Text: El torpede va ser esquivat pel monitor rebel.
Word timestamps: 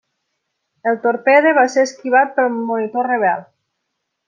El 0.91 0.97
torpede 1.03 1.51
va 1.59 1.67
ser 1.75 1.85
esquivat 1.89 2.33
pel 2.41 2.51
monitor 2.73 3.13
rebel. 3.13 3.47